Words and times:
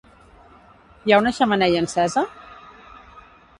Hi 1.09 1.13
ha 1.13 1.19
una 1.25 1.35
xemeneia 1.41 1.85
encesa? 1.85 2.25